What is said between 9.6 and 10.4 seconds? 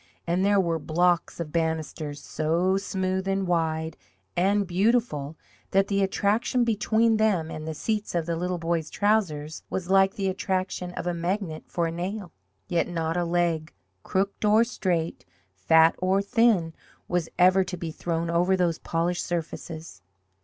was like the